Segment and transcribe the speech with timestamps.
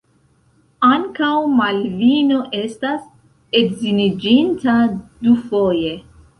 [0.87, 3.05] Ankaŭ Malvino estas
[3.63, 4.81] edziniĝinta
[5.31, 5.97] dufoje.